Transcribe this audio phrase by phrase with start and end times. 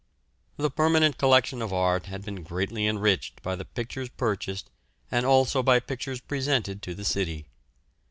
[0.57, 4.71] "The Permanent Collection of Art had been greatly enriched by the pictures purchased
[5.11, 7.45] and also by pictures presented to the city.